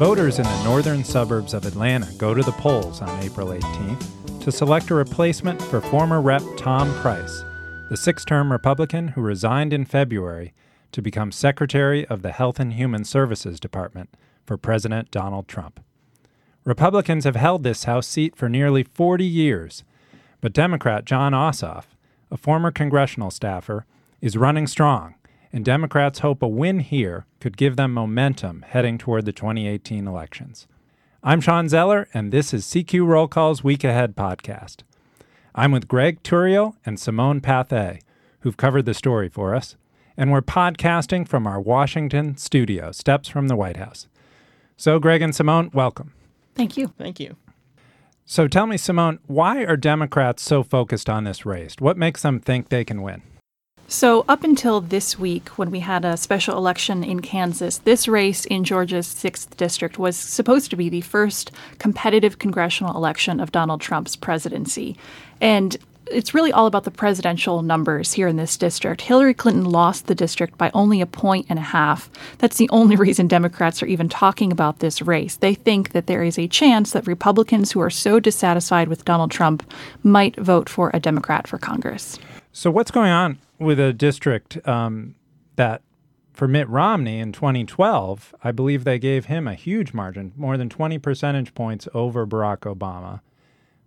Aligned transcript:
Voters 0.00 0.38
in 0.38 0.44
the 0.46 0.64
northern 0.64 1.04
suburbs 1.04 1.52
of 1.52 1.66
Atlanta 1.66 2.10
go 2.16 2.32
to 2.32 2.42
the 2.42 2.52
polls 2.52 3.02
on 3.02 3.22
April 3.22 3.48
18th 3.48 4.40
to 4.42 4.50
select 4.50 4.88
a 4.88 4.94
replacement 4.94 5.60
for 5.60 5.82
former 5.82 6.22
Rep. 6.22 6.40
Tom 6.56 6.90
Price, 7.02 7.44
the 7.90 7.98
six 7.98 8.24
term 8.24 8.50
Republican 8.50 9.08
who 9.08 9.20
resigned 9.20 9.74
in 9.74 9.84
February 9.84 10.54
to 10.92 11.02
become 11.02 11.30
Secretary 11.30 12.06
of 12.06 12.22
the 12.22 12.32
Health 12.32 12.58
and 12.58 12.72
Human 12.72 13.04
Services 13.04 13.60
Department 13.60 14.08
for 14.46 14.56
President 14.56 15.10
Donald 15.10 15.46
Trump. 15.48 15.84
Republicans 16.64 17.24
have 17.24 17.36
held 17.36 17.62
this 17.62 17.84
House 17.84 18.06
seat 18.06 18.34
for 18.34 18.48
nearly 18.48 18.82
40 18.82 19.26
years, 19.26 19.84
but 20.40 20.54
Democrat 20.54 21.04
Jon 21.04 21.32
Ossoff, 21.32 21.84
a 22.30 22.38
former 22.38 22.70
congressional 22.70 23.30
staffer, 23.30 23.84
is 24.22 24.34
running 24.34 24.66
strong 24.66 25.16
and 25.52 25.64
Democrats 25.64 26.20
hope 26.20 26.42
a 26.42 26.48
win 26.48 26.80
here 26.80 27.26
could 27.40 27.56
give 27.56 27.76
them 27.76 27.92
momentum 27.92 28.64
heading 28.68 28.98
toward 28.98 29.24
the 29.24 29.32
2018 29.32 30.06
elections. 30.06 30.66
I'm 31.22 31.40
Shawn 31.40 31.68
Zeller, 31.68 32.08
and 32.14 32.32
this 32.32 32.54
is 32.54 32.64
CQ 32.64 33.06
Roll 33.06 33.28
Call's 33.28 33.64
Week 33.64 33.84
Ahead 33.84 34.16
podcast. 34.16 34.78
I'm 35.54 35.72
with 35.72 35.88
Greg 35.88 36.22
Turiel 36.22 36.76
and 36.86 36.98
Simone 36.98 37.40
Pathé, 37.40 38.00
who've 38.40 38.56
covered 38.56 38.86
the 38.86 38.94
story 38.94 39.28
for 39.28 39.54
us, 39.54 39.76
and 40.16 40.30
we're 40.30 40.40
podcasting 40.40 41.26
from 41.26 41.46
our 41.46 41.60
Washington 41.60 42.36
studio, 42.36 42.92
steps 42.92 43.28
from 43.28 43.48
the 43.48 43.56
White 43.56 43.76
House. 43.76 44.06
So, 44.76 44.98
Greg 44.98 45.20
and 45.20 45.34
Simone, 45.34 45.70
welcome. 45.74 46.14
Thank 46.54 46.76
you. 46.76 46.92
Thank 46.96 47.20
you. 47.20 47.36
So, 48.24 48.46
tell 48.46 48.66
me, 48.66 48.76
Simone, 48.76 49.18
why 49.26 49.64
are 49.64 49.76
Democrats 49.76 50.42
so 50.42 50.62
focused 50.62 51.10
on 51.10 51.24
this 51.24 51.44
race? 51.44 51.74
What 51.80 51.98
makes 51.98 52.22
them 52.22 52.38
think 52.38 52.68
they 52.68 52.84
can 52.84 53.02
win? 53.02 53.22
So, 53.92 54.24
up 54.28 54.44
until 54.44 54.80
this 54.80 55.18
week, 55.18 55.48
when 55.58 55.72
we 55.72 55.80
had 55.80 56.04
a 56.04 56.16
special 56.16 56.56
election 56.56 57.02
in 57.02 57.18
Kansas, 57.18 57.78
this 57.78 58.06
race 58.06 58.44
in 58.44 58.62
Georgia's 58.62 59.08
6th 59.08 59.56
district 59.56 59.98
was 59.98 60.16
supposed 60.16 60.70
to 60.70 60.76
be 60.76 60.88
the 60.88 61.00
first 61.00 61.50
competitive 61.80 62.38
congressional 62.38 62.96
election 62.96 63.40
of 63.40 63.50
Donald 63.50 63.80
Trump's 63.80 64.14
presidency. 64.14 64.96
And 65.40 65.76
it's 66.06 66.34
really 66.34 66.52
all 66.52 66.68
about 66.68 66.84
the 66.84 66.92
presidential 66.92 67.62
numbers 67.62 68.12
here 68.12 68.28
in 68.28 68.36
this 68.36 68.56
district. 68.56 69.00
Hillary 69.00 69.34
Clinton 69.34 69.64
lost 69.64 70.06
the 70.06 70.14
district 70.14 70.56
by 70.56 70.70
only 70.72 71.00
a 71.00 71.06
point 71.06 71.46
and 71.48 71.58
a 71.58 71.62
half. 71.62 72.08
That's 72.38 72.58
the 72.58 72.70
only 72.70 72.94
reason 73.06 73.26
Democrats 73.26 73.82
are 73.82 73.86
even 73.86 74.08
talking 74.08 74.52
about 74.52 74.78
this 74.78 75.02
race. 75.02 75.34
They 75.34 75.54
think 75.54 75.90
that 75.90 76.06
there 76.06 76.22
is 76.22 76.38
a 76.38 76.46
chance 76.46 76.92
that 76.92 77.08
Republicans 77.08 77.72
who 77.72 77.80
are 77.80 77.90
so 77.90 78.20
dissatisfied 78.20 78.86
with 78.86 79.04
Donald 79.04 79.32
Trump 79.32 79.68
might 80.04 80.36
vote 80.36 80.68
for 80.68 80.92
a 80.94 81.00
Democrat 81.00 81.48
for 81.48 81.58
Congress. 81.58 82.20
So, 82.52 82.70
what's 82.70 82.90
going 82.90 83.10
on 83.10 83.38
with 83.58 83.78
a 83.78 83.92
district 83.92 84.66
um, 84.66 85.14
that 85.56 85.82
for 86.32 86.48
Mitt 86.48 86.68
Romney 86.68 87.18
in 87.20 87.32
2012, 87.32 88.34
I 88.42 88.50
believe 88.50 88.84
they 88.84 88.98
gave 88.98 89.26
him 89.26 89.46
a 89.46 89.54
huge 89.54 89.92
margin, 89.92 90.32
more 90.36 90.56
than 90.56 90.68
20 90.68 90.98
percentage 90.98 91.54
points 91.54 91.86
over 91.94 92.26
Barack 92.26 92.60
Obama. 92.60 93.20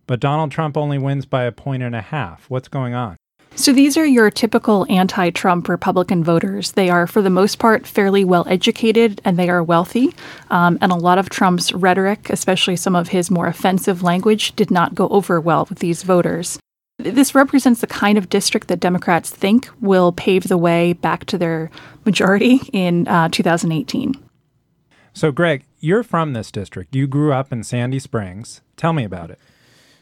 But 0.08 0.20
Donald 0.20 0.52
Trump 0.52 0.78
only 0.78 0.97
wins 0.97 1.25
by 1.25 1.44
a 1.44 1.52
point 1.52 1.83
and 1.83 1.95
a 1.95 2.02
half. 2.02 2.50
What's 2.50 2.67
going 2.67 2.94
on? 2.94 3.17
So 3.55 3.72
these 3.72 3.97
are 3.97 4.05
your 4.05 4.31
typical 4.31 4.86
anti 4.89 5.30
Trump 5.30 5.70
Republican 5.70 6.23
voters. 6.23 6.72
They 6.72 6.89
are, 6.89 7.05
for 7.05 7.22
the 7.22 7.30
most 7.30 7.59
part, 7.59 7.86
fairly 7.86 8.23
well 8.23 8.45
educated 8.48 9.22
and 9.23 9.38
they 9.38 9.50
are 9.50 9.64
wealthy. 9.64 10.14
Um, 10.50 10.77
and 10.81 10.92
a 10.92 10.95
lot 10.95 11.20
of 11.20 11.30
Trump's 11.30 11.72
rhetoric, 11.73 12.30
especially 12.30 12.75
some 12.75 12.95
of 12.95 13.09
his 13.09 13.30
more 13.30 13.48
offensive 13.48 14.02
language, 14.02 14.55
did 14.55 14.72
not 14.72 14.95
go 14.95 15.08
over 15.09 15.39
well 15.39 15.67
with 15.70 15.80
these 15.80 16.02
voters. 16.03 16.58
This 16.99 17.33
represents 17.33 17.81
the 17.81 17.88
kind 17.88 18.17
of 18.17 18.30
district 18.30 18.67
that 18.67 18.80
Democrats 18.80 19.30
think 19.30 19.69
will 19.81 20.11
pave 20.11 20.44
the 20.44 20.58
way 20.58 20.94
back 20.94 21.25
to 21.25 21.38
their 21.38 21.72
majority 22.05 22.61
in 22.72 23.08
uh, 23.08 23.30
2018. 23.30 24.16
So, 25.14 25.31
Greg, 25.31 25.66
you're 25.80 26.03
from 26.03 26.33
this 26.33 26.52
district. 26.52 26.95
You 26.95 27.08
grew 27.08 27.33
up 27.33 27.52
in 27.52 27.64
Sandy 27.64 27.99
Springs. 27.99 28.61
Tell 28.77 28.93
me 28.93 29.04
about 29.04 29.31
it. 29.31 29.39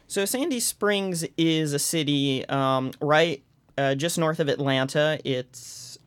So, 0.07 0.25
Sandy 0.25 0.59
Springs 0.59 1.25
is 1.38 1.74
a 1.74 1.79
city 1.79 2.46
um, 2.47 2.91
right 3.02 3.41
uh, 3.78 3.96
just 3.96 4.18
north 4.18 4.40
of 4.40 4.47
Atlanta. 4.47 5.19
It's 5.23 5.97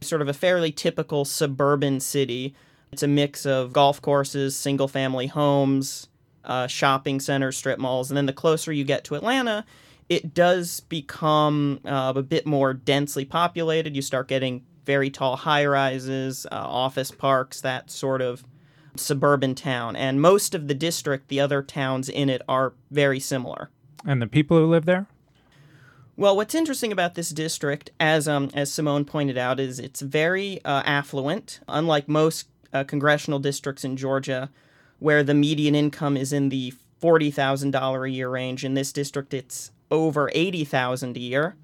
sort 0.00 0.22
of 0.22 0.28
a 0.28 0.32
fairly 0.32 0.72
typical 0.72 1.24
suburban 1.24 2.00
city. 2.00 2.54
It's 2.92 3.02
a 3.02 3.08
mix 3.08 3.44
of 3.44 3.72
golf 3.72 4.00
courses, 4.00 4.56
single 4.56 4.88
family 4.88 5.26
homes, 5.26 6.08
uh, 6.44 6.66
shopping 6.66 7.20
centers, 7.20 7.56
strip 7.56 7.78
malls. 7.78 8.10
And 8.10 8.16
then 8.16 8.26
the 8.26 8.32
closer 8.32 8.72
you 8.72 8.84
get 8.84 9.04
to 9.04 9.14
Atlanta, 9.14 9.64
it 10.08 10.34
does 10.34 10.80
become 10.80 11.80
uh, 11.84 12.12
a 12.16 12.22
bit 12.22 12.46
more 12.46 12.72
densely 12.72 13.24
populated. 13.24 13.94
You 13.94 14.02
start 14.02 14.28
getting 14.28 14.64
very 14.84 15.10
tall 15.10 15.36
high 15.36 15.66
rises, 15.66 16.46
uh, 16.46 16.54
office 16.54 17.10
parks, 17.10 17.60
that 17.60 17.90
sort 17.90 18.22
of 18.22 18.42
suburban 18.96 19.54
town. 19.54 19.96
And 19.96 20.20
most 20.20 20.54
of 20.54 20.66
the 20.66 20.74
district, 20.74 21.28
the 21.28 21.40
other 21.40 21.62
towns 21.62 22.08
in 22.08 22.30
it, 22.30 22.42
are 22.48 22.72
very 22.90 23.20
similar. 23.20 23.70
And 24.06 24.22
the 24.22 24.26
people 24.26 24.56
who 24.56 24.66
live 24.66 24.86
there? 24.86 25.06
Well, 26.16 26.34
what's 26.34 26.54
interesting 26.54 26.90
about 26.90 27.14
this 27.14 27.30
district, 27.30 27.90
as 28.00 28.26
um, 28.26 28.50
as 28.54 28.72
Simone 28.72 29.04
pointed 29.04 29.38
out, 29.38 29.60
is 29.60 29.78
it's 29.78 30.00
very 30.00 30.64
uh, 30.64 30.82
affluent. 30.84 31.60
Unlike 31.68 32.08
most 32.08 32.48
uh, 32.72 32.82
congressional 32.84 33.38
districts 33.38 33.84
in 33.84 33.96
Georgia, 33.96 34.50
where 34.98 35.22
the 35.22 35.34
median 35.34 35.76
income 35.76 36.16
is 36.16 36.32
in 36.32 36.48
the 36.48 36.72
forty 36.98 37.30
thousand 37.30 37.70
dollar 37.70 38.04
a 38.04 38.10
year 38.10 38.28
range, 38.30 38.64
in 38.64 38.74
this 38.74 38.92
district 38.92 39.32
it's 39.32 39.70
over 39.90 40.30
80,000 40.34 41.16
a 41.16 41.20
year. 41.20 41.56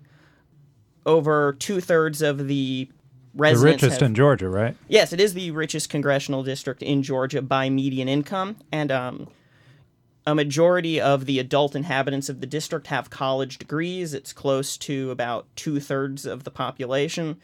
Over 1.07 1.53
two 1.53 1.81
thirds 1.81 2.23
of 2.23 2.49
the 2.49 2.89
residents. 3.35 3.63
The 3.63 3.87
richest 3.87 4.01
have, 4.01 4.09
in 4.09 4.15
Georgia, 4.15 4.49
right? 4.49 4.77
Yes, 4.89 5.13
it 5.13 5.21
is 5.21 5.35
the 5.35 5.51
richest 5.51 5.91
congressional 5.91 6.43
district 6.43 6.83
in 6.83 7.03
Georgia 7.03 7.43
by 7.43 7.69
median 7.69 8.09
income. 8.09 8.57
And 8.73 8.91
um, 8.91 9.29
a 10.27 10.35
majority 10.35 11.01
of 11.01 11.27
the 11.27 11.39
adult 11.39 11.77
inhabitants 11.77 12.29
of 12.29 12.41
the 12.41 12.47
district 12.47 12.87
have 12.87 13.11
college 13.11 13.59
degrees. 13.59 14.15
It's 14.15 14.33
close 14.33 14.77
to 14.79 15.11
about 15.11 15.47
two 15.57 15.81
thirds 15.81 16.25
of 16.25 16.45
the 16.45 16.51
population. 16.51 17.37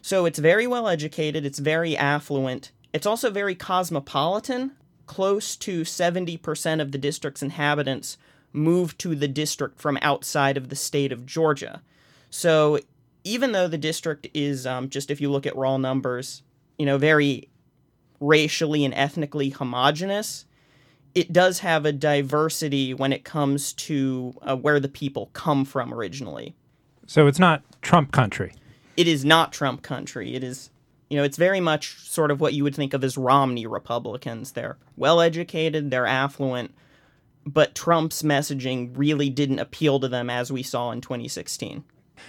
So 0.00 0.24
it's 0.24 0.38
very 0.38 0.66
well 0.66 0.88
educated, 0.88 1.44
it's 1.44 1.58
very 1.58 1.96
affluent. 1.96 2.72
It's 2.92 3.06
also 3.06 3.30
very 3.30 3.54
cosmopolitan. 3.54 4.72
Close 5.06 5.56
to 5.56 5.82
70% 5.82 6.80
of 6.80 6.92
the 6.92 6.98
district's 6.98 7.42
inhabitants 7.42 8.16
moved 8.54 8.98
to 9.00 9.14
the 9.14 9.28
district 9.28 9.80
from 9.80 9.98
outside 10.00 10.56
of 10.56 10.68
the 10.68 10.76
state 10.76 11.12
of 11.12 11.26
Georgia. 11.26 11.82
So 12.30 12.78
even 13.24 13.52
though 13.52 13.68
the 13.68 13.78
district 13.78 14.28
is 14.32 14.66
um, 14.66 14.88
just, 14.88 15.10
if 15.10 15.20
you 15.20 15.30
look 15.30 15.46
at 15.46 15.56
raw 15.56 15.76
numbers, 15.76 16.42
you 16.78 16.86
know, 16.86 16.98
very 16.98 17.48
racially 18.20 18.84
and 18.84 18.94
ethnically 18.94 19.50
homogenous, 19.50 20.46
it 21.14 21.32
does 21.32 21.60
have 21.60 21.84
a 21.84 21.92
diversity 21.92 22.92
when 22.94 23.12
it 23.12 23.24
comes 23.24 23.72
to 23.72 24.34
uh, 24.42 24.56
where 24.56 24.80
the 24.80 24.88
people 24.88 25.30
come 25.32 25.64
from 25.64 25.92
originally. 25.94 26.54
So 27.06 27.26
it's 27.26 27.38
not 27.38 27.62
Trump 27.82 28.12
country. 28.12 28.54
It 28.96 29.06
is 29.06 29.24
not 29.24 29.52
Trump 29.52 29.82
country. 29.82 30.34
It 30.34 30.42
is, 30.42 30.70
you 31.10 31.16
know, 31.16 31.24
it's 31.24 31.36
very 31.36 31.60
much 31.60 32.08
sort 32.08 32.30
of 32.30 32.40
what 32.40 32.54
you 32.54 32.64
would 32.64 32.74
think 32.74 32.94
of 32.94 33.04
as 33.04 33.16
Romney 33.16 33.66
Republicans. 33.66 34.52
They're 34.52 34.78
well 34.96 35.20
educated, 35.20 35.90
they're 35.90 36.06
affluent, 36.06 36.74
but 37.46 37.74
Trump's 37.74 38.22
messaging 38.22 38.92
really 38.94 39.30
didn't 39.30 39.58
appeal 39.58 40.00
to 40.00 40.08
them 40.08 40.30
as 40.30 40.52
we 40.52 40.62
saw 40.62 40.90
in 40.90 41.00
2016. 41.00 41.84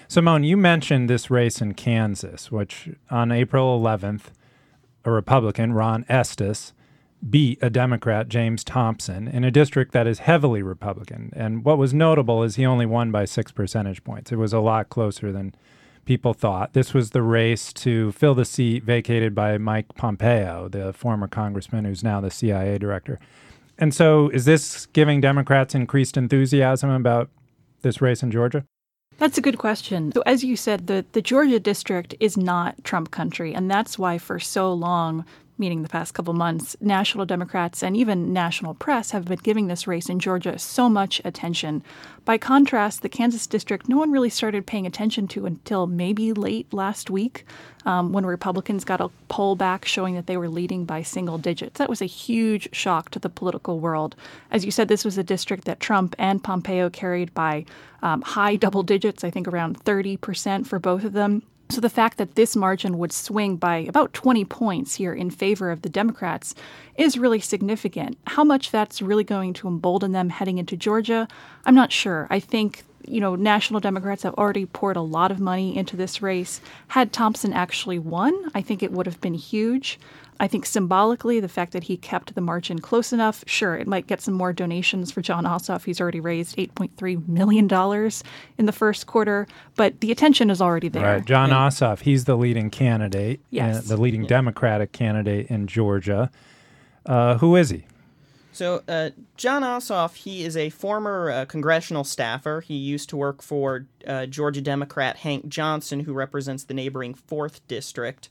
Simone, 0.08 0.44
you 0.44 0.58
mentioned 0.58 1.10
this 1.10 1.30
race 1.30 1.62
in 1.62 1.74
Kansas, 1.74 2.52
which 2.52 2.90
on 3.10 3.32
April 3.32 3.80
11th, 3.80 4.32
a 5.04 5.12
Republican, 5.12 5.74
Ron 5.74 6.06
Estes, 6.10 6.74
beat 7.28 7.58
a 7.62 7.70
Democrat, 7.70 8.28
James 8.28 8.64
Thompson, 8.64 9.28
in 9.28 9.44
a 9.44 9.52
district 9.52 9.94
that 9.94 10.08
is 10.08 10.20
heavily 10.20 10.62
Republican. 10.62 11.32
And 11.36 11.64
what 11.64 11.78
was 11.78 11.94
notable 11.94 12.44
is 12.44 12.56
he 12.56 12.66
only 12.66 12.86
won 12.86 13.12
by 13.12 13.26
six 13.26 13.52
percentage 13.52 14.04
points. 14.04 14.32
It 14.32 14.38
was 14.38 14.54
a 14.54 14.60
lot 14.60 14.90
closer 14.90 15.32
than 15.32 15.56
people 16.06 16.34
thought. 16.34 16.74
This 16.74 16.94
was 16.94 17.12
the 17.12 17.24
race 17.24 17.74
to 17.74 18.12
fill 18.12 18.36
the 18.36 18.46
seat 18.46 18.84
vacated 18.84 19.34
by 19.34 19.58
Mike 19.58 19.96
Pompeo, 19.96 20.68
the 20.68 20.94
former 20.94 21.28
congressman 21.28 21.86
who's 21.86 22.04
now 22.04 22.22
the 22.22 22.30
CIA 22.30 22.78
director. 22.78 23.20
And 23.78 23.94
so, 23.94 24.30
is 24.30 24.46
this 24.46 24.86
giving 24.88 25.22
Democrats 25.22 25.76
increased 25.76 26.18
enthusiasm 26.18 26.90
about 26.90 27.30
this 27.82 28.02
race 28.02 28.24
in 28.24 28.32
Georgia? 28.32 28.66
That's 29.18 29.38
a 29.38 29.42
good 29.42 29.58
question. 29.58 30.12
So, 30.14 30.24
as 30.26 30.44
you 30.44 30.56
said, 30.56 30.88
the, 30.88 31.06
the 31.12 31.22
Georgia 31.22 31.60
district 31.60 32.16
is 32.20 32.38
not 32.38 32.84
Trump 32.84 33.12
country. 33.12 33.54
And 33.54 33.70
that's 33.70 34.00
why, 34.00 34.18
for 34.18 34.40
so 34.40 34.74
long, 34.74 35.26
meaning 35.58 35.82
the 35.82 35.90
past 35.90 36.14
couple 36.14 36.34
months, 36.34 36.76
national 36.82 37.26
Democrats 37.26 37.84
and 37.84 37.96
even 37.96 38.34
national 38.34 38.74
press 38.74 39.12
have 39.12 39.26
been 39.26 39.40
giving 39.42 39.68
this 39.68 39.88
race 39.88 40.10
in 40.10 40.20
Georgia 40.20 40.60
so 40.60 40.90
much 40.90 41.22
attention. 41.24 41.84
By 42.26 42.38
contrast, 42.38 43.02
the 43.02 43.10
Kansas 43.10 43.48
district, 43.48 43.88
no 43.88 43.98
one 43.98 44.12
really 44.12 44.30
started 44.30 44.66
paying 44.66 44.86
attention 44.86 45.28
to 45.30 45.46
until 45.46 45.88
maybe 45.88 46.34
late 46.34 46.74
last 46.74 47.10
week 47.10 47.46
um, 47.86 48.12
when 48.12 48.26
Republicans 48.26 48.84
got 48.84 49.02
a 49.02 49.10
poll 49.28 49.56
back 49.56 49.86
showing 49.86 50.16
that 50.16 50.28
they 50.28 50.38
were 50.38 50.50
leading 50.50 50.86
by 50.86 51.02
single 51.02 51.38
digits. 51.38 51.78
That 51.78 51.90
was 51.90 52.02
a 52.02 52.06
huge 52.06 52.74
shock 52.76 53.12
to 53.12 53.20
the 53.20 53.30
political 53.30 53.80
world. 53.80 54.16
As 54.52 54.66
you 54.66 54.72
said, 54.72 54.88
this 54.88 55.06
was 55.06 55.18
a 55.18 55.24
district 55.24 55.66
that 55.66 55.80
Trump 55.80 56.16
and 56.18 56.44
Pompeo 56.44 56.90
carried 56.90 57.34
by 57.34 57.66
um, 58.02 58.22
high 58.22 58.56
double 58.56 58.84
digits, 58.84 59.24
I 59.24 59.30
think 59.30 59.48
around 59.48 59.84
30% 59.84 60.68
for 60.68 60.80
both 60.80 61.04
of 61.04 61.14
them. 61.14 61.44
So 61.70 61.82
the 61.82 61.90
fact 61.90 62.18
that 62.18 62.36
this 62.36 62.56
margin 62.56 62.98
would 63.00 63.12
swing 63.12 63.58
by 63.58 63.78
about 63.78 64.14
20 64.14 64.46
points 64.46 64.96
here 64.96 65.14
in 65.14 65.30
favor 65.30 65.72
of 65.72 65.82
the 65.82 65.90
Democrats 65.90 66.54
is 66.96 67.18
really 67.18 67.40
significant. 67.40 68.18
How 68.28 68.44
much 68.44 68.72
that's 68.72 69.02
really 69.02 69.24
going 69.24 69.54
to 69.54 69.68
embolden 69.68 70.12
them 70.12 70.30
heading 70.30 70.58
into 70.58 70.78
Georgia, 70.78 71.28
I'm 71.66 71.76
not 71.76 71.92
sure. 71.92 72.28
I 72.30 72.40
think 72.40 72.84
you 73.08 73.20
know, 73.20 73.36
national 73.36 73.80
Democrats 73.80 74.24
have 74.24 74.34
already 74.36 74.66
poured 74.66 74.98
a 74.98 75.02
lot 75.02 75.32
of 75.32 75.40
money 75.40 75.76
into 75.76 75.96
this 75.96 76.22
race. 76.22 76.62
Had 76.90 77.14
Thompson 77.14 77.54
actually 77.54 78.00
won, 78.00 78.34
I 78.54 78.62
think 78.62 78.84
it 78.84 78.92
would 78.92 79.06
have 79.06 79.22
been 79.22 79.34
huge. 79.34 80.00
I 80.40 80.48
think 80.48 80.66
symbolically, 80.66 81.40
the 81.40 81.48
fact 81.48 81.72
that 81.72 81.86
he 81.86 81.96
kept 81.96 82.36
the 82.36 82.42
margin 82.42 82.80
close 82.80 83.14
enough, 83.14 83.44
sure, 83.48 83.76
it 83.78 83.88
might 83.88 84.06
get 84.06 84.22
some 84.22 84.34
more 84.34 84.52
donations 84.52 85.12
for 85.12 85.22
Jon 85.22 85.46
Ossoff. 85.46 85.86
He's 85.86 86.02
already 86.02 86.20
raised 86.20 86.58
$8.3 86.58 87.28
million 87.28 87.70
in 88.58 88.66
the 88.66 88.72
first 88.74 89.08
quarter, 89.08 89.48
but 89.76 90.02
the 90.02 90.12
attention 90.12 90.50
is 90.50 90.62
already 90.62 90.90
there. 90.90 91.04
Right. 91.04 91.26
Jon 91.26 91.52
Ossoff, 91.52 92.02
he's 92.02 92.26
the 92.26 92.36
leading 92.36 92.70
candidate, 92.70 93.40
yes. 93.50 93.78
uh, 93.78 93.96
the 93.96 94.02
leading 94.02 94.24
yeah. 94.24 94.30
Democratic 94.30 94.92
candidate 94.92 95.48
in 95.48 95.68
Georgia. 95.68 96.30
Uh, 97.06 97.38
who 97.38 97.56
is 97.56 97.70
he? 97.70 97.86
So, 98.56 98.84
uh, 98.88 99.10
Jon 99.36 99.64
Ossoff, 99.64 100.16
he 100.16 100.46
is 100.46 100.56
a 100.56 100.70
former 100.70 101.30
uh, 101.30 101.44
congressional 101.44 102.06
staffer. 102.06 102.62
He 102.62 102.76
used 102.76 103.10
to 103.10 103.18
work 103.18 103.42
for 103.42 103.86
uh, 104.08 104.28
Georgia 104.28 104.62
Democrat 104.62 105.18
Hank 105.18 105.50
Johnson, 105.50 106.00
who 106.00 106.14
represents 106.14 106.64
the 106.64 106.74
neighboring 106.74 107.16
4th 107.16 107.60
District. 107.68 108.30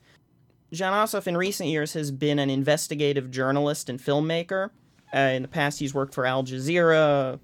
Jon 0.72 0.94
Ossoff 0.94 1.26
in 1.26 1.36
recent 1.36 1.68
years 1.68 1.92
has 1.92 2.10
been 2.10 2.38
an 2.38 2.48
investigative 2.48 3.30
journalist 3.30 3.90
and 3.90 4.00
filmmaker. 4.00 4.70
Uh, 5.14 5.18
in 5.18 5.42
the 5.42 5.48
past, 5.48 5.78
he's 5.78 5.92
worked 5.92 6.14
for 6.14 6.24
Al 6.24 6.42
Jazeera. 6.42 7.38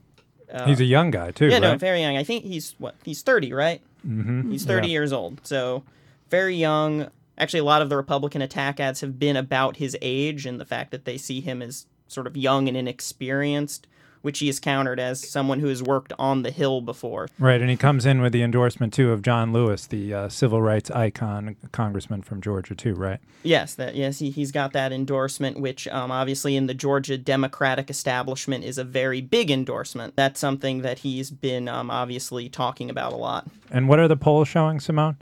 Uh, 0.50 0.64
he's 0.64 0.80
a 0.80 0.84
young 0.84 1.10
guy 1.10 1.32
too. 1.32 1.48
Yeah, 1.48 1.56
right? 1.56 1.60
no, 1.60 1.76
very 1.76 2.00
young. 2.00 2.16
I 2.16 2.24
think 2.24 2.44
he's 2.44 2.74
what? 2.78 2.96
He's 3.04 3.20
thirty, 3.20 3.52
right? 3.52 3.82
Mm-hmm. 4.06 4.50
He's 4.50 4.64
thirty 4.64 4.88
yeah. 4.88 4.92
years 4.92 5.12
old, 5.12 5.46
so 5.46 5.84
very 6.30 6.56
young. 6.56 7.10
Actually, 7.36 7.60
a 7.60 7.64
lot 7.64 7.82
of 7.82 7.90
the 7.90 7.96
Republican 7.96 8.40
attack 8.40 8.80
ads 8.80 9.02
have 9.02 9.18
been 9.18 9.36
about 9.36 9.76
his 9.76 9.98
age 10.00 10.46
and 10.46 10.58
the 10.58 10.64
fact 10.64 10.90
that 10.90 11.04
they 11.04 11.18
see 11.18 11.40
him 11.40 11.60
as 11.60 11.86
sort 12.10 12.26
of 12.26 12.36
young 12.36 12.68
and 12.68 12.76
inexperienced 12.76 13.86
which 14.22 14.38
he 14.40 14.48
is 14.48 14.60
countered 14.60 15.00
as 15.00 15.26
someone 15.26 15.60
who 15.60 15.68
has 15.68 15.82
worked 15.82 16.12
on 16.18 16.42
the 16.42 16.50
Hill 16.50 16.80
before. 16.80 17.28
Right, 17.38 17.60
and 17.60 17.70
he 17.70 17.76
comes 17.76 18.06
in 18.06 18.20
with 18.20 18.32
the 18.32 18.42
endorsement 18.42 18.92
too 18.92 19.12
of 19.12 19.22
John 19.22 19.52
Lewis, 19.52 19.86
the 19.86 20.12
uh, 20.12 20.28
civil 20.28 20.60
rights 20.60 20.90
icon, 20.90 21.56
congressman 21.72 22.22
from 22.22 22.40
Georgia 22.40 22.74
too, 22.74 22.94
right? 22.94 23.20
Yes, 23.42 23.74
that 23.74 23.94
yes 23.94 24.18
he 24.18 24.30
he's 24.30 24.52
got 24.52 24.72
that 24.72 24.92
endorsement, 24.92 25.60
which 25.60 25.88
um, 25.88 26.10
obviously 26.10 26.56
in 26.56 26.66
the 26.66 26.74
Georgia 26.74 27.16
Democratic 27.16 27.90
establishment 27.90 28.64
is 28.64 28.78
a 28.78 28.84
very 28.84 29.20
big 29.20 29.50
endorsement. 29.50 30.16
That's 30.16 30.40
something 30.40 30.82
that 30.82 31.00
he's 31.00 31.30
been 31.30 31.68
um, 31.68 31.90
obviously 31.90 32.48
talking 32.48 32.90
about 32.90 33.12
a 33.12 33.16
lot. 33.16 33.46
And 33.70 33.88
what 33.88 33.98
are 33.98 34.08
the 34.08 34.16
polls 34.16 34.48
showing, 34.48 34.80
Simone? 34.80 35.16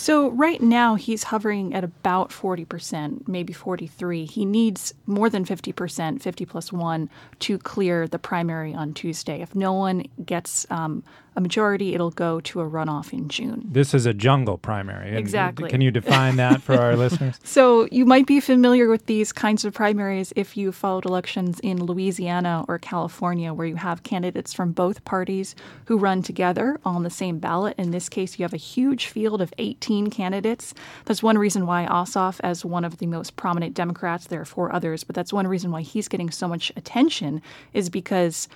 So 0.00 0.30
right 0.30 0.62
now 0.62 0.94
he's 0.94 1.24
hovering 1.24 1.74
at 1.74 1.82
about 1.82 2.30
40%, 2.30 3.26
maybe 3.26 3.52
43. 3.52 4.26
He 4.26 4.44
needs 4.44 4.94
more 5.06 5.28
than 5.28 5.44
50%, 5.44 6.22
50 6.22 6.46
plus 6.46 6.72
1 6.72 7.10
to 7.40 7.58
clear 7.58 8.06
the 8.06 8.18
primary 8.18 8.72
on 8.72 8.94
Tuesday. 8.94 9.42
If 9.42 9.56
no 9.56 9.72
one 9.72 10.04
gets 10.24 10.66
um, 10.70 11.02
a 11.38 11.40
majority, 11.40 11.94
it'll 11.94 12.10
go 12.10 12.40
to 12.40 12.60
a 12.60 12.68
runoff 12.68 13.12
in 13.12 13.28
June. 13.28 13.62
This 13.70 13.94
is 13.94 14.06
a 14.06 14.12
jungle 14.12 14.58
primary. 14.58 15.16
Exactly. 15.16 15.70
Can 15.70 15.80
you 15.80 15.92
define 15.92 16.34
that 16.36 16.60
for 16.60 16.74
our 16.74 16.96
listeners? 17.04 17.38
So, 17.44 17.88
you 17.92 18.04
might 18.04 18.26
be 18.26 18.40
familiar 18.40 18.88
with 18.88 19.06
these 19.06 19.32
kinds 19.32 19.64
of 19.64 19.72
primaries 19.72 20.32
if 20.34 20.56
you 20.56 20.72
followed 20.72 21.06
elections 21.06 21.60
in 21.60 21.84
Louisiana 21.84 22.64
or 22.66 22.78
California, 22.80 23.54
where 23.54 23.68
you 23.68 23.76
have 23.76 24.02
candidates 24.02 24.52
from 24.52 24.72
both 24.72 25.04
parties 25.04 25.54
who 25.84 25.96
run 25.96 26.22
together 26.22 26.80
on 26.84 27.04
the 27.04 27.10
same 27.10 27.38
ballot. 27.38 27.76
In 27.78 27.92
this 27.92 28.08
case, 28.08 28.36
you 28.38 28.42
have 28.42 28.52
a 28.52 28.58
huge 28.58 29.06
field 29.06 29.40
of 29.40 29.54
18 29.58 30.10
candidates. 30.10 30.74
That's 31.04 31.22
one 31.22 31.38
reason 31.38 31.66
why 31.66 31.86
Ossoff, 31.86 32.40
as 32.42 32.64
one 32.64 32.84
of 32.84 32.98
the 32.98 33.06
most 33.06 33.36
prominent 33.36 33.74
Democrats, 33.74 34.26
there 34.26 34.40
are 34.40 34.44
four 34.44 34.74
others, 34.74 35.04
but 35.04 35.14
that's 35.14 35.32
one 35.32 35.46
reason 35.46 35.70
why 35.70 35.82
he's 35.82 36.08
getting 36.08 36.30
so 36.30 36.48
much 36.48 36.72
attention, 36.74 37.40
is 37.72 37.88
because 37.88 38.48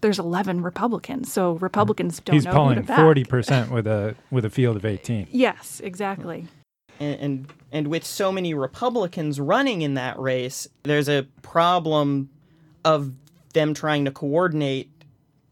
there's 0.00 0.18
11 0.18 0.62
Republicans, 0.62 1.32
so 1.32 1.54
hmm. 1.54 1.62
Republicans 1.62 2.20
don't 2.20 2.34
He's 2.34 2.44
know 2.44 2.52
polling 2.52 2.82
40 2.84 3.24
percent 3.24 3.70
with 3.70 3.86
a 3.86 4.14
with 4.30 4.44
a 4.44 4.50
field 4.50 4.76
of 4.76 4.84
18. 4.84 5.28
Yes, 5.38 5.80
exactly. 5.84 6.46
And, 7.00 7.20
and 7.20 7.52
and 7.70 7.86
with 7.88 8.04
so 8.04 8.32
many 8.32 8.54
Republicans 8.54 9.38
running 9.38 9.82
in 9.82 9.94
that 9.94 10.18
race, 10.18 10.68
there's 10.82 11.08
a 11.08 11.26
problem 11.42 12.30
of 12.84 13.12
them 13.52 13.74
trying 13.74 14.04
to 14.04 14.10
coordinate 14.10 14.90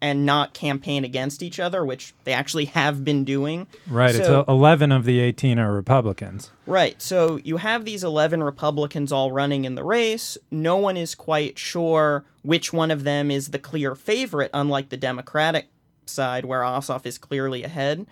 and 0.00 0.26
not 0.26 0.52
campaign 0.54 1.04
against 1.04 1.43
each 1.43 1.58
other, 1.58 1.84
which 1.84 2.14
they 2.25 2.32
actually 2.32 2.66
have 2.66 3.04
been 3.04 3.25
doing. 3.25 3.66
Right. 3.88 4.14
So, 4.14 4.40
it's 4.40 4.48
11 4.48 4.93
of 4.93 5.04
the 5.04 5.20
18 5.20 5.58
are 5.58 5.72
Republicans. 5.72 6.50
Right. 6.66 7.00
So 7.00 7.37
you 7.44 7.56
have 7.58 7.84
these 7.84 8.04
11 8.04 8.43
Republicans 8.43 9.12
all 9.12 9.32
running 9.32 9.64
in 9.64 9.75
the 9.75 9.84
race. 9.84 10.37
No 10.50 10.76
one 10.76 10.96
is 10.96 11.14
quite 11.14 11.58
sure 11.58 12.25
which 12.43 12.72
one 12.72 12.90
of 12.90 13.04
them 13.04 13.31
is 13.31 13.48
the 13.48 13.58
clear 13.58 13.94
favorite, 13.94 14.50
unlike 14.52 14.90
the 14.90 14.96
Democratic 14.96 15.69
side, 16.04 16.44
where 16.44 16.60
Ossoff 16.60 17.06
is 17.06 17.19
clearly 17.19 17.62
ahead. 17.64 18.06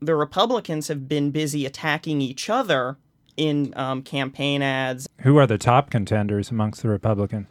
The 0.00 0.14
Republicans 0.14 0.88
have 0.88 1.08
been 1.08 1.30
busy 1.30 1.66
attacking 1.66 2.20
each 2.20 2.48
other 2.48 2.96
in 3.36 3.72
um, 3.76 4.02
campaign 4.02 4.62
ads. 4.62 5.08
Who 5.20 5.36
are 5.38 5.46
the 5.46 5.58
top 5.58 5.90
contenders 5.90 6.50
amongst 6.50 6.82
the 6.82 6.88
Republicans? 6.88 7.46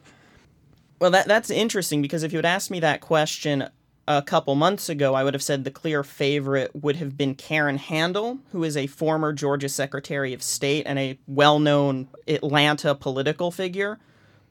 Well, 1.00 1.12
that 1.12 1.28
that's 1.28 1.50
interesting 1.50 2.02
because 2.02 2.24
if 2.24 2.32
you 2.32 2.38
had 2.38 2.46
asked 2.46 2.72
me 2.72 2.80
that 2.80 3.02
question 3.02 3.70
a 4.08 4.22
couple 4.22 4.56
months 4.56 4.88
ago, 4.88 5.14
I 5.14 5.24
would 5.24 5.34
have 5.34 5.44
said 5.44 5.64
the 5.64 5.72
clear 5.72 6.04
favorite 6.04 6.72
would 6.76 6.96
have 6.98 7.18
been 7.18 7.36
Karen 7.36 7.78
Handel, 7.78 8.40
who 8.52 8.64
is 8.64 8.78
a 8.78 8.88
former 8.88 9.34
Georgia 9.34 9.70
Secretary 9.70 10.34
of 10.34 10.44
State 10.44 10.84
and 10.86 11.00
a 11.00 11.18
well-known 11.28 12.08
Atlanta 12.28 12.96
political 12.96 13.52
figure. 13.52 14.00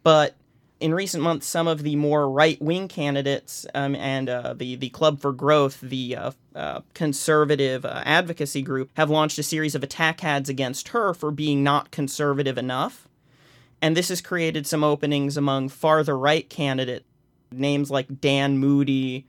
But 0.02 0.34
in 0.80 0.92
recent 0.92 1.22
months, 1.22 1.46
some 1.46 1.66
of 1.66 1.82
the 1.82 1.96
more 1.96 2.28
right-wing 2.28 2.88
candidates 2.88 3.64
um, 3.74 3.94
and 3.94 4.28
uh, 4.28 4.54
the 4.54 4.76
the 4.76 4.90
Club 4.90 5.20
for 5.20 5.32
Growth, 5.32 5.80
the 5.80 6.16
uh, 6.16 6.30
uh, 6.54 6.80
conservative 6.92 7.86
uh, 7.86 8.02
advocacy 8.04 8.60
group, 8.60 8.90
have 8.96 9.08
launched 9.08 9.38
a 9.38 9.42
series 9.42 9.74
of 9.74 9.82
attack 9.82 10.22
ads 10.22 10.48
against 10.50 10.88
her 10.88 11.14
for 11.14 11.30
being 11.30 11.62
not 11.62 11.90
conservative 11.90 12.58
enough 12.58 13.08
and 13.84 13.94
this 13.94 14.08
has 14.08 14.22
created 14.22 14.66
some 14.66 14.82
openings 14.82 15.36
among 15.36 15.68
farther 15.68 16.16
right 16.16 16.48
candidate 16.48 17.04
names 17.52 17.90
like 17.90 18.18
Dan 18.18 18.56
Moody 18.56 19.26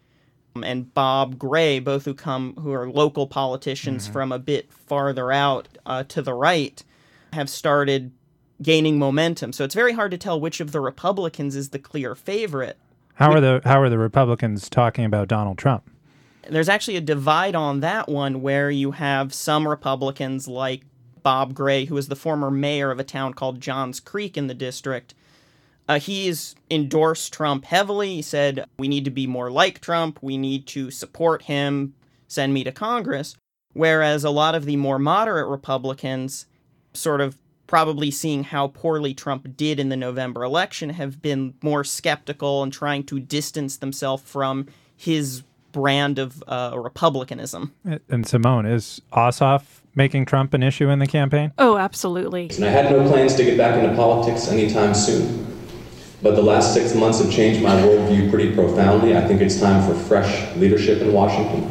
um, 0.55 0.63
and 0.63 0.93
Bob 0.93 1.37
Gray, 1.37 1.79
both 1.79 2.05
who 2.05 2.13
come 2.13 2.55
who 2.61 2.71
are 2.71 2.89
local 2.89 3.27
politicians 3.27 4.05
mm-hmm. 4.05 4.13
from 4.13 4.31
a 4.31 4.39
bit 4.39 4.71
farther 4.71 5.29
out 5.29 5.67
uh, 5.85 6.05
to 6.05 6.21
the 6.21 6.33
right, 6.33 6.81
have 7.33 7.49
started 7.49 8.13
gaining 8.61 8.97
momentum. 8.97 9.51
So 9.51 9.65
it's 9.65 9.75
very 9.75 9.91
hard 9.91 10.11
to 10.11 10.17
tell 10.17 10.39
which 10.39 10.61
of 10.61 10.71
the 10.71 10.79
Republicans 10.79 11.57
is 11.57 11.71
the 11.71 11.79
clear 11.79 12.15
favorite. 12.15 12.77
How 13.15 13.33
are 13.33 13.41
the 13.41 13.59
how 13.65 13.81
are 13.81 13.89
the 13.89 13.97
Republicans 13.97 14.69
talking 14.69 15.03
about 15.03 15.27
Donald 15.27 15.57
Trump? 15.57 15.91
There's 16.49 16.69
actually 16.69 16.95
a 16.95 17.01
divide 17.01 17.55
on 17.55 17.81
that 17.81 18.07
one 18.07 18.41
where 18.41 18.71
you 18.71 18.91
have 18.91 19.33
some 19.33 19.67
Republicans 19.67 20.47
like 20.47 20.83
Bob 21.25 21.55
Gray, 21.55 21.85
who 21.85 21.97
is 21.97 22.07
the 22.07 22.15
former 22.15 22.51
mayor 22.51 22.91
of 22.91 22.99
a 22.99 23.03
town 23.03 23.33
called 23.33 23.59
Johns 23.59 23.99
Creek 23.99 24.37
in 24.37 24.45
the 24.45 24.53
district. 24.53 25.15
Uh, 25.87 25.97
he's 25.97 26.53
endorsed 26.69 27.33
Trump 27.33 27.65
heavily. 27.65 28.17
He 28.17 28.21
said, 28.21 28.63
We 28.77 28.87
need 28.87 29.05
to 29.05 29.11
be 29.11 29.25
more 29.25 29.49
like 29.49 29.81
Trump. 29.81 30.19
We 30.21 30.37
need 30.37 30.67
to 30.67 30.91
support 30.91 31.41
him. 31.41 31.95
Send 32.27 32.53
me 32.53 32.63
to 32.63 32.71
Congress. 32.71 33.35
Whereas 33.73 34.23
a 34.23 34.29
lot 34.29 34.53
of 34.53 34.65
the 34.65 34.75
more 34.75 34.99
moderate 34.99 35.47
Republicans, 35.47 36.45
sort 36.93 37.21
of 37.21 37.39
probably 37.65 38.11
seeing 38.11 38.43
how 38.43 38.67
poorly 38.67 39.15
Trump 39.15 39.57
did 39.57 39.79
in 39.79 39.89
the 39.89 39.97
November 39.97 40.43
election, 40.43 40.91
have 40.91 41.23
been 41.23 41.55
more 41.63 41.83
skeptical 41.83 42.61
and 42.61 42.71
trying 42.71 43.03
to 43.05 43.19
distance 43.19 43.77
themselves 43.77 44.21
from 44.21 44.67
his 44.95 45.41
brand 45.75 46.19
of 46.19 46.41
uh, 46.47 46.71
republicanism. 46.77 47.73
And 48.07 48.25
Simone, 48.25 48.65
is 48.65 49.01
Ossoff 49.11 49.81
making 49.93 50.25
Trump 50.25 50.53
an 50.53 50.63
issue 50.63 50.89
in 50.89 50.99
the 50.99 51.07
campaign? 51.07 51.51
Oh, 51.57 51.77
absolutely. 51.77 52.49
And 52.55 52.63
I 52.63 52.69
had 52.69 52.89
no 52.89 53.05
plans 53.09 53.35
to 53.35 53.43
get 53.43 53.57
back 53.57 53.77
into 53.83 53.93
politics 53.93 54.47
anytime 54.47 54.95
soon. 54.95 55.45
But 56.21 56.35
the 56.35 56.41
last 56.41 56.73
six 56.73 56.95
months 56.95 57.21
have 57.21 57.29
changed 57.29 57.61
my 57.61 57.75
worldview 57.75 58.29
pretty 58.29 58.55
profoundly. 58.55 59.17
I 59.17 59.27
think 59.27 59.41
it's 59.41 59.59
time 59.59 59.85
for 59.85 59.99
fresh 60.05 60.55
leadership 60.55 61.01
in 61.01 61.11
Washington. 61.11 61.69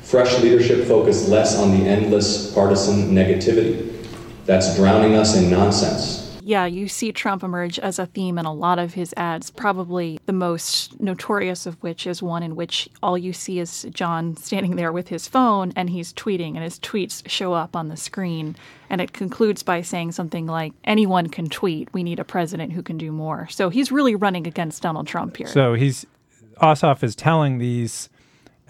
Fresh 0.00 0.40
leadership 0.40 0.86
focused 0.86 1.28
less 1.28 1.58
on 1.58 1.78
the 1.78 1.86
endless 1.86 2.54
partisan 2.54 3.10
negativity 3.10 4.06
that's 4.46 4.74
drowning 4.76 5.14
us 5.14 5.36
in 5.36 5.50
nonsense 5.50 6.21
yeah, 6.44 6.66
you 6.66 6.88
see 6.88 7.12
Trump 7.12 7.42
emerge 7.42 7.78
as 7.78 7.98
a 7.98 8.06
theme 8.06 8.38
in 8.38 8.46
a 8.46 8.52
lot 8.52 8.78
of 8.78 8.94
his 8.94 9.14
ads, 9.16 9.50
probably 9.50 10.18
the 10.26 10.32
most 10.32 11.00
notorious 11.00 11.66
of 11.66 11.80
which 11.82 12.06
is 12.06 12.22
one 12.22 12.42
in 12.42 12.56
which 12.56 12.88
all 13.02 13.16
you 13.16 13.32
see 13.32 13.60
is 13.60 13.86
Jon 13.90 14.36
standing 14.36 14.76
there 14.76 14.92
with 14.92 15.08
his 15.08 15.28
phone 15.28 15.72
and 15.76 15.90
he's 15.90 16.12
tweeting, 16.12 16.54
and 16.54 16.64
his 16.64 16.78
tweets 16.80 17.28
show 17.28 17.52
up 17.52 17.76
on 17.76 17.88
the 17.88 17.96
screen. 17.96 18.56
And 18.90 19.00
it 19.00 19.12
concludes 19.12 19.62
by 19.62 19.82
saying 19.82 20.12
something 20.12 20.46
like, 20.46 20.72
Anyone 20.84 21.28
can 21.28 21.48
tweet. 21.48 21.92
We 21.92 22.02
need 22.02 22.18
a 22.18 22.24
president 22.24 22.72
who 22.72 22.82
can 22.82 22.98
do 22.98 23.12
more. 23.12 23.48
So 23.48 23.70
he's 23.70 23.92
really 23.92 24.14
running 24.14 24.46
against 24.46 24.82
Donald 24.82 25.06
Trump 25.06 25.36
here. 25.36 25.46
So 25.46 25.74
he's, 25.74 26.04
Ossoff 26.60 27.02
is 27.02 27.14
telling 27.14 27.58
these 27.58 28.08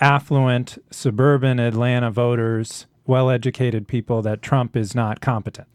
affluent 0.00 0.78
suburban 0.90 1.58
Atlanta 1.58 2.10
voters 2.10 2.86
well 3.06 3.30
educated 3.30 3.88
people 3.88 4.22
that 4.22 4.42
Trump 4.42 4.76
is 4.76 4.94
not 4.94 5.20
competent. 5.20 5.66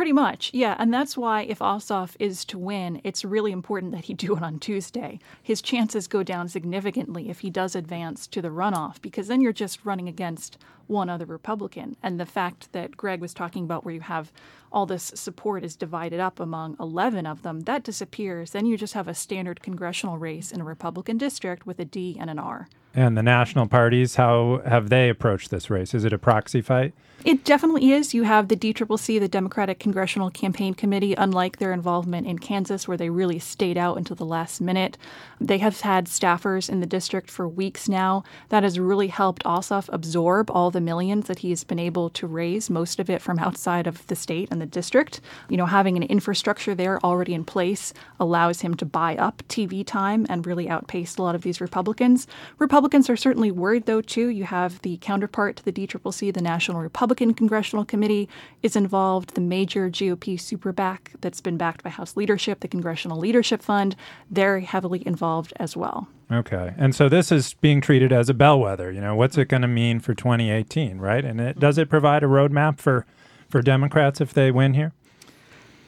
Pretty 0.00 0.12
much, 0.14 0.50
yeah. 0.54 0.76
And 0.78 0.94
that's 0.94 1.14
why 1.14 1.42
if 1.42 1.58
Ossoff 1.58 2.16
is 2.18 2.46
to 2.46 2.56
win, 2.56 3.02
it's 3.04 3.22
really 3.22 3.52
important 3.52 3.92
that 3.92 4.06
he 4.06 4.14
do 4.14 4.34
it 4.34 4.42
on 4.42 4.58
Tuesday. 4.58 5.18
His 5.42 5.60
chances 5.60 6.08
go 6.08 6.22
down 6.22 6.48
significantly 6.48 7.28
if 7.28 7.40
he 7.40 7.50
does 7.50 7.76
advance 7.76 8.26
to 8.28 8.40
the 8.40 8.48
runoff, 8.48 9.02
because 9.02 9.28
then 9.28 9.42
you're 9.42 9.52
just 9.52 9.84
running 9.84 10.08
against 10.08 10.56
one 10.90 11.08
other 11.08 11.24
Republican. 11.24 11.96
And 12.02 12.18
the 12.18 12.26
fact 12.26 12.72
that 12.72 12.96
Greg 12.96 13.20
was 13.20 13.32
talking 13.32 13.64
about, 13.64 13.84
where 13.84 13.94
you 13.94 14.00
have 14.00 14.32
all 14.72 14.86
this 14.86 15.12
support 15.14 15.64
is 15.64 15.76
divided 15.76 16.20
up 16.20 16.38
among 16.38 16.76
11 16.78 17.26
of 17.26 17.42
them, 17.42 17.60
that 17.60 17.84
disappears. 17.84 18.50
Then 18.50 18.66
you 18.66 18.76
just 18.76 18.94
have 18.94 19.08
a 19.08 19.14
standard 19.14 19.62
congressional 19.62 20.18
race 20.18 20.52
in 20.52 20.60
a 20.60 20.64
Republican 20.64 21.16
district 21.16 21.66
with 21.66 21.78
a 21.78 21.84
D 21.84 22.16
and 22.18 22.28
an 22.28 22.38
R. 22.38 22.68
And 22.92 23.16
the 23.16 23.22
national 23.22 23.68
parties, 23.68 24.16
how 24.16 24.62
have 24.66 24.88
they 24.88 25.08
approached 25.08 25.50
this 25.50 25.70
race? 25.70 25.94
Is 25.94 26.04
it 26.04 26.12
a 26.12 26.18
proxy 26.18 26.60
fight? 26.60 26.92
It 27.22 27.44
definitely 27.44 27.92
is. 27.92 28.14
You 28.14 28.22
have 28.22 28.48
the 28.48 28.56
DCCC, 28.56 29.20
the 29.20 29.28
Democratic 29.28 29.78
Congressional 29.78 30.30
Campaign 30.30 30.72
Committee, 30.72 31.14
unlike 31.14 31.58
their 31.58 31.72
involvement 31.72 32.26
in 32.26 32.38
Kansas, 32.38 32.88
where 32.88 32.96
they 32.96 33.10
really 33.10 33.38
stayed 33.38 33.76
out 33.76 33.98
until 33.98 34.16
the 34.16 34.24
last 34.24 34.58
minute. 34.60 34.96
They 35.38 35.58
have 35.58 35.82
had 35.82 36.06
staffers 36.06 36.70
in 36.70 36.80
the 36.80 36.86
district 36.86 37.30
for 37.30 37.46
weeks 37.46 37.90
now. 37.90 38.24
That 38.48 38.62
has 38.62 38.80
really 38.80 39.08
helped 39.08 39.44
Ossoff 39.44 39.90
absorb 39.92 40.50
all 40.50 40.70
the 40.70 40.79
millions 40.80 41.26
that 41.26 41.40
he's 41.40 41.64
been 41.64 41.78
able 41.78 42.10
to 42.10 42.26
raise, 42.26 42.70
most 42.70 42.98
of 42.98 43.10
it 43.10 43.22
from 43.22 43.38
outside 43.38 43.86
of 43.86 44.06
the 44.06 44.16
state 44.16 44.48
and 44.50 44.60
the 44.60 44.66
district. 44.66 45.20
You 45.48 45.56
know, 45.56 45.66
having 45.66 45.96
an 45.96 46.02
infrastructure 46.04 46.74
there 46.74 46.98
already 47.04 47.34
in 47.34 47.44
place 47.44 47.92
allows 48.18 48.60
him 48.60 48.74
to 48.74 48.84
buy 48.84 49.16
up 49.16 49.42
TV 49.48 49.86
time 49.86 50.26
and 50.28 50.46
really 50.46 50.68
outpace 50.68 51.16
a 51.16 51.22
lot 51.22 51.34
of 51.34 51.42
these 51.42 51.60
Republicans. 51.60 52.26
Republicans 52.58 53.08
are 53.10 53.16
certainly 53.16 53.50
worried, 53.50 53.86
though, 53.86 54.00
too. 54.00 54.28
You 54.28 54.44
have 54.44 54.82
the 54.82 54.96
counterpart 54.98 55.56
to 55.56 55.64
the 55.64 55.72
DCCC, 55.72 56.32
the 56.32 56.40
National 56.40 56.80
Republican 56.80 57.34
Congressional 57.34 57.84
Committee, 57.84 58.28
is 58.62 58.76
involved. 58.76 59.34
The 59.34 59.40
major 59.40 59.90
GOP 59.90 60.40
super 60.40 60.72
PAC 60.72 61.12
that's 61.20 61.40
been 61.40 61.56
backed 61.56 61.82
by 61.82 61.90
House 61.90 62.16
leadership, 62.16 62.60
the 62.60 62.68
Congressional 62.68 63.18
Leadership 63.18 63.62
Fund, 63.62 63.96
they're 64.30 64.60
heavily 64.60 65.06
involved 65.06 65.52
as 65.56 65.76
well. 65.76 66.08
Okay. 66.30 66.74
And 66.78 66.94
so 66.94 67.08
this 67.08 67.32
is 67.32 67.54
being 67.54 67.80
treated 67.80 68.12
as 68.12 68.28
a 68.28 68.34
bellwether. 68.34 68.92
You 68.92 69.00
know, 69.00 69.16
what's 69.16 69.36
it 69.36 69.48
going 69.48 69.62
to 69.62 69.68
mean 69.68 69.98
for 69.98 70.14
2018, 70.14 70.98
right? 70.98 71.24
And 71.24 71.40
it, 71.40 71.58
does 71.58 71.76
it 71.76 71.88
provide 71.88 72.22
a 72.22 72.26
roadmap 72.26 72.78
for 72.78 73.06
for 73.48 73.62
Democrats 73.62 74.20
if 74.20 74.32
they 74.32 74.52
win 74.52 74.74
here? 74.74 74.92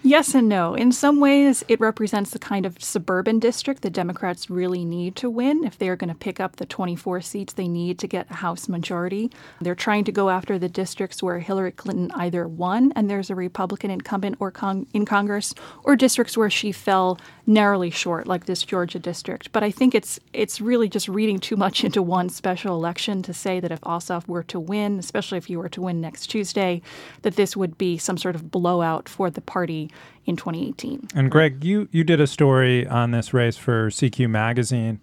Yes 0.04 0.34
and 0.34 0.48
no. 0.48 0.74
In 0.74 0.90
some 0.90 1.20
ways, 1.20 1.62
it 1.68 1.78
represents 1.78 2.30
the 2.30 2.40
kind 2.40 2.66
of 2.66 2.82
suburban 2.82 3.38
district 3.38 3.82
the 3.82 3.90
Democrats 3.90 4.50
really 4.50 4.84
need 4.84 5.14
to 5.14 5.30
win 5.30 5.62
if 5.62 5.78
they're 5.78 5.94
going 5.94 6.08
to 6.08 6.16
pick 6.16 6.40
up 6.40 6.56
the 6.56 6.66
24 6.66 7.20
seats 7.20 7.52
they 7.52 7.68
need 7.68 8.00
to 8.00 8.08
get 8.08 8.28
a 8.28 8.34
House 8.34 8.68
majority. 8.68 9.30
They're 9.60 9.76
trying 9.76 10.02
to 10.06 10.12
go 10.12 10.28
after 10.28 10.58
the 10.58 10.68
districts 10.68 11.22
where 11.22 11.38
Hillary 11.38 11.70
Clinton 11.70 12.10
either 12.16 12.48
won 12.48 12.92
and 12.96 13.08
there's 13.08 13.30
a 13.30 13.36
Republican 13.36 13.92
incumbent 13.92 14.38
or 14.40 14.50
con- 14.50 14.88
in 14.92 15.04
Congress, 15.04 15.54
or 15.84 15.94
districts 15.94 16.36
where 16.36 16.50
she 16.50 16.72
fell 16.72 17.16
narrowly 17.46 17.90
short, 17.90 18.26
like 18.26 18.46
this 18.46 18.62
Georgia 18.62 18.98
district. 18.98 19.52
But 19.52 19.64
I 19.64 19.70
think 19.70 19.94
it's 19.94 20.20
it's 20.32 20.60
really 20.60 20.88
just 20.88 21.08
reading 21.08 21.38
too 21.38 21.56
much 21.56 21.84
into 21.84 22.02
one 22.02 22.28
special 22.28 22.74
election 22.74 23.22
to 23.22 23.34
say 23.34 23.60
that 23.60 23.72
if 23.72 23.80
Ossoff 23.82 24.28
were 24.28 24.42
to 24.44 24.60
win, 24.60 24.98
especially 24.98 25.38
if 25.38 25.50
you 25.50 25.58
were 25.58 25.68
to 25.70 25.82
win 25.82 26.00
next 26.00 26.28
Tuesday, 26.28 26.82
that 27.22 27.36
this 27.36 27.56
would 27.56 27.76
be 27.78 27.98
some 27.98 28.16
sort 28.16 28.34
of 28.34 28.50
blowout 28.50 29.08
for 29.08 29.30
the 29.30 29.40
party 29.40 29.90
in 30.24 30.36
2018. 30.36 31.08
And 31.14 31.30
Greg, 31.30 31.64
you 31.64 31.88
you 31.90 32.04
did 32.04 32.20
a 32.20 32.26
story 32.26 32.86
on 32.86 33.10
this 33.10 33.34
race 33.34 33.56
for 33.56 33.90
CQ 33.90 34.30
magazine. 34.30 35.00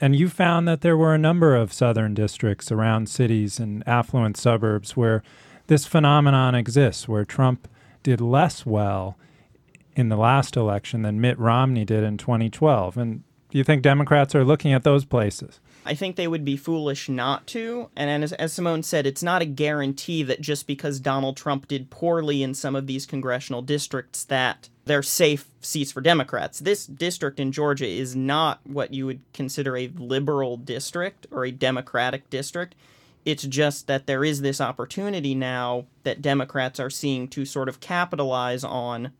And 0.00 0.14
you 0.14 0.28
found 0.28 0.68
that 0.68 0.80
there 0.80 0.96
were 0.96 1.12
a 1.12 1.18
number 1.18 1.56
of 1.56 1.72
southern 1.72 2.14
districts 2.14 2.70
around 2.70 3.08
cities 3.08 3.58
and 3.58 3.82
affluent 3.84 4.36
suburbs 4.36 4.96
where 4.96 5.24
this 5.66 5.86
phenomenon 5.86 6.54
exists, 6.54 7.08
where 7.08 7.24
Trump 7.24 7.66
did 8.04 8.20
less 8.20 8.64
well 8.64 9.16
in 9.98 10.08
the 10.08 10.16
last 10.16 10.56
election 10.56 11.02
than 11.02 11.20
Mitt 11.20 11.38
Romney 11.38 11.84
did 11.84 12.04
in 12.04 12.16
2012. 12.16 12.96
And 12.96 13.22
do 13.50 13.58
you 13.58 13.64
think 13.64 13.82
Democrats 13.82 14.34
are 14.34 14.44
looking 14.44 14.72
at 14.72 14.84
those 14.84 15.04
places? 15.04 15.60
I 15.86 15.94
think 15.94 16.16
they 16.16 16.28
would 16.28 16.44
be 16.44 16.56
foolish 16.56 17.08
not 17.08 17.46
to. 17.48 17.88
And 17.96 18.22
as, 18.22 18.34
as, 18.34 18.52
Simone 18.52 18.82
said, 18.82 19.06
it's 19.06 19.22
not 19.22 19.40
a 19.40 19.46
guarantee 19.46 20.22
that 20.22 20.40
just 20.40 20.66
because 20.66 21.00
Donald 21.00 21.36
Trump 21.36 21.66
did 21.66 21.88
poorly 21.88 22.42
in 22.42 22.52
some 22.52 22.76
of 22.76 22.86
these 22.86 23.06
congressional 23.06 23.62
districts 23.62 24.24
that 24.24 24.68
they're 24.84 25.02
safe 25.02 25.48
seats 25.62 25.90
for 25.90 26.02
Democrats. 26.02 26.58
This 26.58 26.86
district 26.86 27.40
in 27.40 27.52
Georgia 27.52 27.86
is 27.86 28.14
not 28.14 28.60
what 28.64 28.92
you 28.92 29.06
would 29.06 29.20
consider 29.32 29.76
a 29.76 29.88
liberal 29.96 30.58
district 30.58 31.26
or 31.30 31.46
a 31.46 31.50
Democratic 31.50 32.28
district. 32.28 32.74
It's 33.24 33.44
just 33.44 33.86
that 33.86 34.06
there 34.06 34.24
is 34.24 34.42
this 34.42 34.60
opportunity 34.60 35.34
now 35.34 35.86
that 36.02 36.22
Democrats 36.22 36.78
are 36.78 36.90
seeing 36.90 37.28
to 37.28 37.44
sort 37.44 37.68
of 37.68 37.80
capitalize 37.80 38.64
on 38.64 39.12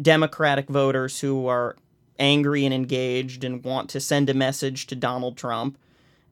Democratic 0.00 0.68
voters 0.68 1.20
who 1.20 1.46
are 1.46 1.76
angry 2.18 2.64
and 2.64 2.74
engaged 2.74 3.44
and 3.44 3.64
want 3.64 3.90
to 3.90 4.00
send 4.00 4.30
a 4.30 4.34
message 4.34 4.86
to 4.86 4.96
Donald 4.96 5.36
Trump. 5.36 5.78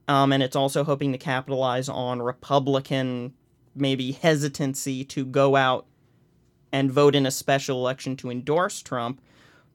Um, 0.07 0.33
and 0.33 0.43
it's 0.43 0.57
also 0.57 0.85
hoping 0.85 1.13
to 1.13 1.19
capitalize 1.19 1.89
on 1.89 2.21
Republican 2.21 3.33
maybe 3.75 4.13
hesitancy 4.13 5.05
to 5.05 5.25
go 5.25 5.57
out 5.57 5.87
and 6.73 6.91
vote 6.91 7.15
in 7.15 7.27
a 7.27 7.31
special 7.31 7.79
election 7.79 8.17
to 8.17 8.31
endorse 8.31 8.83
Trump. 8.83 9.21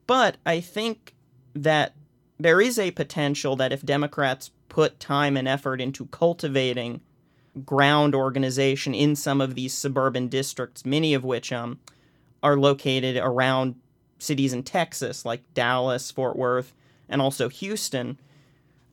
But 0.08 0.38
I 0.46 0.60
think 0.60 1.15
that 1.53 1.96
there 2.39 2.62
is 2.62 2.79
a 2.79 2.91
potential 2.91 3.55
that 3.58 3.74
if 3.74 3.86
Democrats 3.86 4.51
put 4.69 5.00
time 5.00 5.36
and 5.36 5.48
effort 5.48 5.81
into 5.81 6.05
cultivating 6.08 7.01
ground 7.65 8.15
organization 8.15 8.93
in 8.93 9.15
some 9.15 9.41
of 9.41 9.55
these 9.55 9.74
suburban 9.74 10.27
districts, 10.27 10.86
many 10.86 11.13
of 11.13 11.24
which 11.24 11.51
um, 11.51 11.79
are 12.41 12.58
located 12.58 13.17
around 13.17 13.75
cities 14.17 14.53
in 14.53 14.63
Texas 14.63 15.25
like 15.25 15.41
Dallas, 15.53 16.12
Fort 16.12 16.36
Worth, 16.36 16.74
and 17.08 17.22
also 17.22 17.50
Houston, 17.50 18.19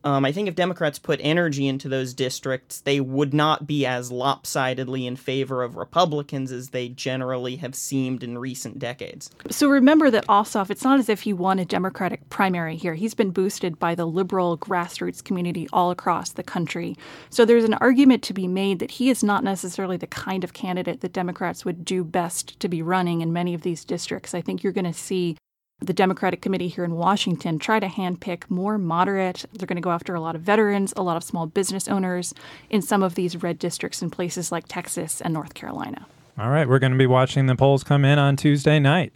um, 0.07 0.25
I 0.25 0.31
think 0.31 0.47
if 0.47 0.55
Democrats 0.55 1.01
put 1.01 1.19
energy 1.21 1.67
into 1.67 1.89
those 1.89 2.15
districts, 2.15 2.81
they 2.81 3.01
would 3.01 3.35
not 3.35 3.67
be 3.67 3.85
as 3.85 4.13
lopsidedly 4.13 5.05
in 5.05 5.17
favor 5.17 5.65
of 5.65 5.77
Republicans 5.77 6.53
as 6.53 6.71
they 6.71 6.89
generally 6.89 7.57
have 7.57 7.75
seemed 7.75 8.23
in 8.23 8.39
recent 8.39 8.79
decades. 8.79 9.31
So 9.51 9.69
remember 9.69 10.09
that 10.13 10.25
Ossoff, 10.29 10.71
it's 10.71 10.85
not 10.85 11.01
as 11.01 11.09
if 11.09 11.23
he 11.23 11.33
won 11.33 11.59
a 11.59 11.65
Democratic 11.65 12.29
primary 12.31 12.77
here. 12.77 12.95
He's 12.95 13.15
been 13.15 13.33
boosted 13.33 13.81
by 13.81 13.97
the 13.97 14.07
liberal 14.07 14.57
grassroots 14.57 15.25
community 15.25 15.67
all 15.73 15.91
across 15.91 16.31
the 16.31 16.45
country. 16.45 16.97
So 17.31 17.45
there's 17.45 17.65
an 17.65 17.75
argument 17.75 18.23
to 18.25 18.33
be 18.33 18.47
made 18.47 18.79
that 18.79 18.93
he 18.93 19.11
is 19.11 19.25
not 19.25 19.43
necessarily 19.43 19.97
the 19.97 20.07
kind 20.07 20.45
of 20.45 20.53
candidate 20.53 21.01
that 21.01 21.15
Democrats 21.15 21.65
would 21.65 21.85
do 21.85 22.05
best 22.05 22.61
to 22.61 22.69
be 22.69 22.81
running 22.81 23.23
in 23.23 23.33
many 23.33 23.55
of 23.55 23.63
these 23.63 23.85
districts. 23.85 24.35
I 24.35 24.41
think 24.41 24.63
you're 24.63 24.73
going 24.73 24.85
to 24.85 24.93
see 24.93 25.37
the 25.81 25.93
Democratic 25.93 26.41
Committee 26.41 26.69
here 26.69 26.85
in 26.85 26.93
Washington 26.93 27.59
try 27.59 27.79
to 27.79 27.87
handpick 27.87 28.49
more 28.49 28.79
moderate. 28.79 29.45
They're 29.53 29.67
going 29.67 29.77
to 29.77 29.83
go 29.83 29.91
after 29.91 30.15
a 30.15 30.21
lot 30.21 30.35
of 30.35 30.41
veterans, 30.41 30.95
a 30.97 31.03
lot 31.03 31.17
of 31.17 31.25
small 31.25 31.47
business 31.47 31.87
owners 31.87 32.33
in 32.71 32.81
some 32.81 33.03
of 33.03 33.15
these 33.15 33.43
red 33.43 33.59
districts 33.59 34.01
in 34.01 34.11
places 34.11 34.51
like 34.51 34.65
Texas 34.69 35.21
and 35.21 35.35
North 35.35 35.55
Carolina. 35.55 36.07
All 36.39 36.51
right, 36.51 36.69
we're 36.69 36.79
going 36.79 36.93
to 36.93 36.99
be 36.99 37.07
watching 37.07 37.47
the 37.47 37.57
polls 37.57 37.85
come 37.85 38.05
in 38.05 38.19
on 38.19 38.37
Tuesday 38.37 38.79
night. 38.79 39.13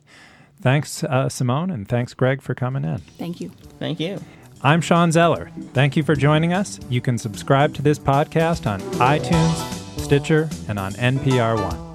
Thanks, 0.60 1.02
uh, 1.02 1.30
Simone, 1.30 1.70
and 1.70 1.88
thanks, 1.88 2.12
Greg, 2.12 2.42
for 2.42 2.54
coming 2.54 2.84
in. 2.84 2.98
Thank 2.98 3.40
you. 3.40 3.50
Thank 3.78 3.98
you. 3.98 4.20
I'm 4.62 4.82
Shawn 4.82 5.10
Zeller. 5.10 5.50
Thank 5.72 5.96
you 5.96 6.02
for 6.02 6.14
joining 6.14 6.52
us. 6.52 6.78
You 6.90 7.00
can 7.00 7.16
subscribe 7.16 7.74
to 7.76 7.82
this 7.82 7.98
podcast 7.98 8.70
on 8.70 8.80
iTunes, 8.98 9.98
Stitcher, 9.98 10.50
and 10.68 10.78
on 10.78 10.92
NPR 10.92 11.56
One. 11.56 11.89